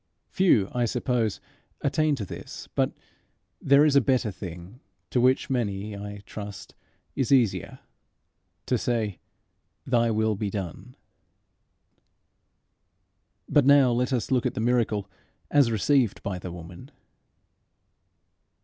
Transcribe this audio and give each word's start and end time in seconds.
Few, 0.29 0.67
I 0.73 0.85
suppose, 0.85 1.39
attain 1.81 2.15
to 2.15 2.25
this; 2.25 2.67
but 2.73 2.91
there 3.61 3.85
is 3.85 3.95
a 3.95 4.01
better 4.01 4.31
thing 4.31 4.79
which 5.13 5.45
to 5.45 5.53
many, 5.53 5.95
I 5.95 6.23
trust, 6.25 6.73
is 7.15 7.31
easier 7.31 7.81
to 8.65 8.79
say, 8.79 9.19
Thy 9.85 10.09
will 10.09 10.33
be 10.33 10.49
done. 10.49 10.95
But 13.47 13.67
now 13.67 13.91
let 13.91 14.11
us 14.11 14.31
look 14.31 14.47
at 14.47 14.55
the 14.55 14.59
miracle 14.59 15.07
as 15.51 15.69
received 15.69 16.23
by 16.23 16.39
the 16.39 16.51
woman. 16.51 16.89